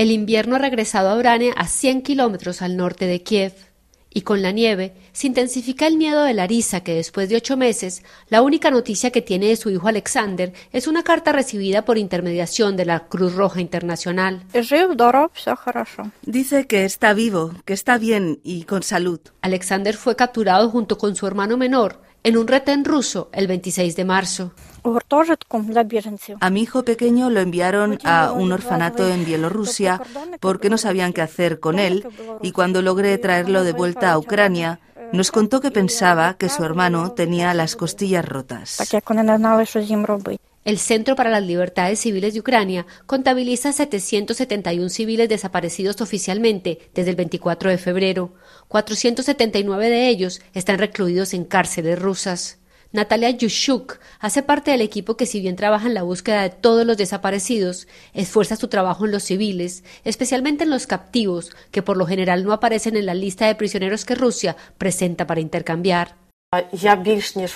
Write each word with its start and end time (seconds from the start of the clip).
El 0.00 0.12
invierno 0.12 0.56
ha 0.56 0.58
regresado 0.58 1.10
a 1.10 1.16
Urania 1.18 1.52
a 1.58 1.68
100 1.68 2.00
kilómetros 2.00 2.62
al 2.62 2.74
norte 2.74 3.04
de 3.04 3.22
Kiev 3.22 3.52
y 4.08 4.22
con 4.22 4.40
la 4.40 4.50
nieve 4.50 4.94
se 5.12 5.26
intensifica 5.26 5.86
el 5.86 5.98
miedo 5.98 6.24
de 6.24 6.32
Larisa, 6.32 6.80
que 6.80 6.94
después 6.94 7.28
de 7.28 7.36
ocho 7.36 7.58
meses, 7.58 8.02
la 8.30 8.40
única 8.40 8.70
noticia 8.70 9.10
que 9.10 9.20
tiene 9.20 9.48
de 9.48 9.56
su 9.56 9.68
hijo 9.68 9.88
Alexander 9.88 10.54
es 10.72 10.86
una 10.86 11.02
carta 11.02 11.32
recibida 11.32 11.84
por 11.84 11.98
intermediación 11.98 12.78
de 12.78 12.86
la 12.86 13.08
Cruz 13.08 13.34
Roja 13.34 13.60
Internacional. 13.60 14.42
Dice 16.22 16.66
que 16.66 16.86
está 16.86 17.12
vivo, 17.12 17.52
que 17.66 17.74
está 17.74 17.98
bien 17.98 18.40
y 18.42 18.62
con 18.62 18.82
salud. 18.82 19.20
Alexander 19.42 19.94
fue 19.94 20.16
capturado 20.16 20.70
junto 20.70 20.96
con 20.96 21.14
su 21.14 21.26
hermano 21.26 21.58
menor 21.58 22.00
en 22.22 22.36
un 22.36 22.46
retén 22.46 22.84
ruso 22.84 23.30
el 23.32 23.46
26 23.46 23.96
de 23.96 24.04
marzo. 24.04 24.52
A 26.40 26.50
mi 26.50 26.62
hijo 26.62 26.84
pequeño 26.84 27.30
lo 27.30 27.40
enviaron 27.40 27.98
a 28.04 28.32
un 28.32 28.52
orfanato 28.52 29.08
en 29.08 29.24
Bielorrusia 29.24 30.00
porque 30.40 30.70
no 30.70 30.78
sabían 30.78 31.12
qué 31.12 31.22
hacer 31.22 31.60
con 31.60 31.78
él 31.78 32.06
y 32.42 32.52
cuando 32.52 32.80
logré 32.80 33.16
traerlo 33.18 33.62
de 33.62 33.72
vuelta 33.72 34.12
a 34.12 34.18
Ucrania, 34.18 34.80
nos 35.12 35.30
contó 35.30 35.60
que 35.60 35.70
pensaba 35.70 36.34
que 36.34 36.48
su 36.48 36.64
hermano 36.64 37.12
tenía 37.12 37.52
las 37.54 37.76
costillas 37.76 38.24
rotas. 38.24 38.78
El 40.62 40.78
Centro 40.78 41.16
para 41.16 41.30
las 41.30 41.42
Libertades 41.42 42.00
Civiles 42.00 42.34
de 42.34 42.40
Ucrania 42.40 42.86
contabiliza 43.06 43.72
771 43.72 44.90
civiles 44.90 45.28
desaparecidos 45.28 46.00
oficialmente 46.02 46.90
desde 46.94 47.10
el 47.10 47.16
24 47.16 47.70
de 47.70 47.78
febrero. 47.78 48.34
479 48.68 49.88
de 49.88 50.08
ellos 50.08 50.42
están 50.52 50.78
recluidos 50.78 51.32
en 51.32 51.44
cárceles 51.44 51.98
rusas. 51.98 52.59
Natalia 52.92 53.30
Yushuk 53.30 54.00
hace 54.18 54.42
parte 54.42 54.72
del 54.72 54.80
equipo 54.80 55.16
que, 55.16 55.26
si 55.26 55.40
bien 55.40 55.54
trabaja 55.54 55.86
en 55.86 55.94
la 55.94 56.02
búsqueda 56.02 56.42
de 56.42 56.50
todos 56.50 56.84
los 56.84 56.96
desaparecidos, 56.96 57.86
esfuerza 58.14 58.56
su 58.56 58.66
trabajo 58.66 59.04
en 59.04 59.12
los 59.12 59.22
civiles, 59.22 59.84
especialmente 60.04 60.64
en 60.64 60.70
los 60.70 60.88
captivos, 60.88 61.52
que 61.70 61.82
por 61.82 61.96
lo 61.96 62.06
general 62.06 62.42
no 62.42 62.52
aparecen 62.52 62.96
en 62.96 63.06
la 63.06 63.14
lista 63.14 63.46
de 63.46 63.54
prisioneros 63.54 64.04
que 64.04 64.16
Rusia 64.16 64.56
presenta 64.76 65.24
para 65.24 65.40
intercambiar. 65.40 66.16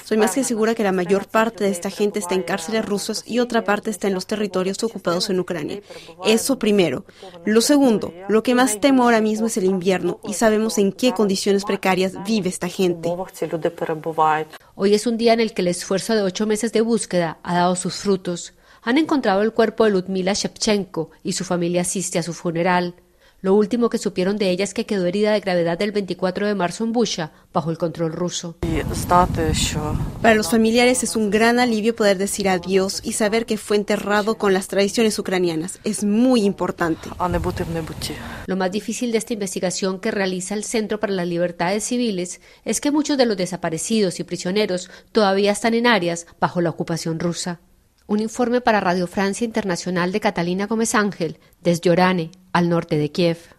Soy 0.05 0.17
más 0.19 0.37
que 0.37 0.45
segura 0.45 0.77
que 0.77 0.85
la 0.85 0.93
mayor 0.93 1.27
parte 1.27 1.65
de 1.65 1.71
esta 1.71 1.91
gente 1.91 2.21
está 2.21 2.37
en 2.37 2.45
cárceles 2.45 2.85
rusas 2.85 3.25
y 3.27 3.41
otra 3.41 3.65
parte 3.65 3.91
está 3.91 4.07
en 4.07 4.15
los 4.15 4.29
territorios 4.29 4.85
ocupados 4.85 5.31
en 5.31 5.41
Ucrania. 5.41 5.81
Eso 6.25 6.61
primero. 6.61 7.05
Lo 7.45 7.61
segundo, 7.61 8.15
lo 8.29 8.45
que 8.45 8.55
más 8.55 8.79
temo 8.79 9.03
ahora 9.03 9.21
mismo 9.21 9.49
es 9.49 9.57
el 9.57 9.65
invierno 9.65 10.21
y 10.23 10.35
sabemos 10.35 10.79
en 10.79 10.93
qué 10.93 11.11
condiciones 11.11 11.65
precarias 11.65 12.13
vive 12.25 12.49
esta 12.49 12.69
gente. 12.69 13.09
Hoy 14.77 14.93
es 14.93 15.07
un 15.07 15.17
día 15.17 15.33
en 15.33 15.39
el 15.39 15.55
que 15.55 15.63
el 15.63 15.69
esfuerzo 15.69 16.17
de 16.17 16.23
ocho 16.23 16.47
meses 16.47 16.73
de 16.73 16.81
búsqueda 16.81 17.39
ha 17.45 17.55
dado 17.55 17.77
sus 17.77 17.95
frutos. 17.95 18.55
Han 18.83 18.99
encontrado 18.99 19.43
el 19.43 19.53
cuerpo 19.53 19.85
de 19.85 19.91
Ludmila 19.91 20.33
Shevchenko 20.33 21.13
y 21.23 21.35
su 21.35 21.45
familia 21.45 21.83
asiste 21.83 22.19
a 22.19 22.25
su 22.25 22.33
funeral. 22.33 22.97
Lo 23.45 23.53
último 23.53 23.91
que 23.91 23.99
supieron 23.99 24.39
de 24.39 24.49
ella 24.49 24.65
es 24.65 24.73
que 24.73 24.87
quedó 24.87 25.05
herida 25.05 25.33
de 25.33 25.41
gravedad 25.41 25.83
el 25.83 25.93
24 25.93 26.47
de 26.47 26.55
marzo 26.55 26.83
en 26.83 26.95
Busha, 26.95 27.31
bajo 27.53 27.71
el 27.71 27.77
control 27.77 28.15
ruso. 28.15 28.57
Para 30.23 30.35
los 30.35 30.51
familiares 30.51 31.03
es 31.03 31.15
un 31.15 31.29
gran 31.29 31.59
alivio 31.59 31.95
poder 31.95 32.17
decir 32.17 32.49
adiós 32.49 33.03
y 33.05 33.13
saber 33.13 33.45
que 33.45 33.59
fue 33.59 33.77
enterrado 33.77 34.39
con 34.39 34.55
las 34.55 34.69
tradiciones 34.69 35.19
ucranianas. 35.19 35.79
Es 35.85 36.05
muy 36.05 36.41
importante. 36.41 37.11
Lo 38.47 38.57
más 38.57 38.73
difícil 38.73 39.13
de 39.13 39.19
esta 39.19 39.35
investigación 39.35 40.01
que 40.01 40.11
realiza 40.11 40.55
el 40.55 40.65
Centro 40.65 40.99
para 40.99 41.13
las 41.13 41.29
Libertades 41.29 41.85
Civiles 41.85 42.41
es 42.65 42.81
que 42.81 42.93
muchos 42.93 43.19
de 43.19 43.27
los 43.27 43.37
desaparecidos 43.37 44.21
y 44.21 44.25
prisioneros 44.25 44.89
todavía 45.13 45.53
están 45.53 45.75
en 45.75 45.87
áreas 45.87 46.27
bajo 46.41 46.63
la 46.63 46.71
ocupación 46.71 47.21
rusa. 47.21 47.61
Un 48.07 48.21
informe 48.21 48.63
para 48.63 48.81
Radio 48.81 49.07
Francia 49.07 49.45
Internacional 49.45 50.13
de 50.13 50.21
Catalina 50.21 50.67
Gómez 50.67 50.95
Ángel, 50.95 51.39
desde 51.61 51.91
Orane, 51.91 52.31
al 52.55 52.69
norte 52.69 52.97
de 52.97 53.11
Kiev. 53.11 53.54